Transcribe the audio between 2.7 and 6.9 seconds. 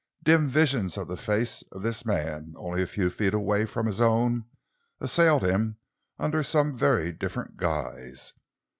a few feet away from his own, assailed him under some